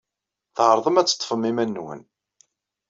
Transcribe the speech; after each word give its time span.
Tɛerḍem 0.55 0.99
ad 0.99 1.07
teḍḍfem 1.07 1.43
iman-nwen. 1.49 2.01